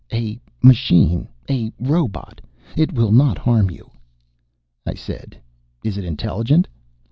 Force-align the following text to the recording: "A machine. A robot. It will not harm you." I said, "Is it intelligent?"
"A 0.11 0.39
machine. 0.63 1.27
A 1.47 1.71
robot. 1.79 2.41
It 2.75 2.91
will 2.91 3.11
not 3.11 3.37
harm 3.37 3.69
you." 3.69 3.91
I 4.83 4.95
said, 4.95 5.37
"Is 5.83 5.95
it 5.95 6.03
intelligent?" 6.05 6.67